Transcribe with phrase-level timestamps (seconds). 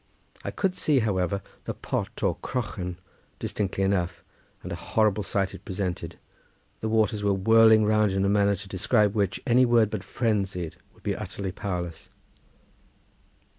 [0.43, 2.97] I could see, however, the pot or crochan
[3.37, 4.23] distinctly enough,
[4.63, 6.17] and a horrible sight it presented.
[6.79, 10.77] The waters were whirling round in a manner to describe which any word but frenzied
[10.95, 12.09] would be utterly powerless.